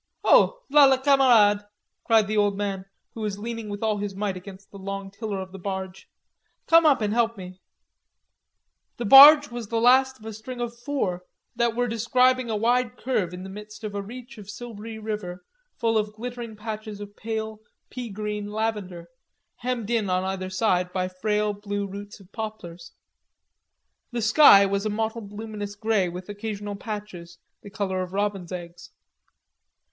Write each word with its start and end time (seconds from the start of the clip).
"Oh, 0.23 0.63
v'la 0.71 0.85
le 0.87 0.97
camarade," 0.97 1.61
cried 2.05 2.25
the 2.25 2.35
old 2.35 2.57
man 2.57 2.85
who 3.13 3.21
was 3.21 3.37
leaning 3.37 3.69
with 3.69 3.83
all 3.83 3.99
his 3.99 4.15
might 4.15 4.35
against 4.35 4.71
the 4.71 4.79
long 4.79 5.11
tiller 5.11 5.39
of 5.39 5.51
the 5.51 5.59
barge. 5.59 6.09
"Come 6.65 6.87
and 6.87 7.13
help 7.13 7.37
me." 7.37 7.61
The 8.97 9.05
barge 9.05 9.49
was 9.51 9.67
the 9.67 9.79
last 9.79 10.17
of 10.17 10.25
a 10.25 10.33
string 10.33 10.59
of 10.59 10.75
four 10.75 11.23
that 11.55 11.75
were 11.75 11.87
describing 11.87 12.49
a 12.49 12.55
wide 12.55 12.97
curve 12.97 13.31
in 13.31 13.43
the 13.43 13.49
midst 13.51 13.83
of 13.83 13.93
a 13.93 14.01
reach 14.01 14.39
of 14.39 14.49
silvery 14.49 14.97
river 14.97 15.43
full 15.77 15.99
of 15.99 16.13
glittering 16.15 16.55
patches 16.55 16.99
of 16.99 17.15
pale, 17.15 17.59
pea 17.91 18.09
green 18.09 18.47
lavender, 18.51 19.07
hemmed 19.57 19.91
in 19.91 20.09
on 20.09 20.23
either 20.23 20.49
side 20.49 20.91
by 20.91 21.07
frail 21.09 21.53
blue 21.53 21.85
roots 21.85 22.19
of 22.19 22.31
poplars. 22.31 22.93
The 24.11 24.23
sky 24.23 24.65
was 24.65 24.83
a 24.83 24.89
mottled 24.89 25.31
luminous 25.31 25.75
grey 25.75 26.09
with 26.09 26.27
occasional 26.27 26.75
patches, 26.75 27.37
the 27.61 27.69
color 27.69 28.01
of 28.01 28.13
robins' 28.13 28.51
eggs. 28.51 28.89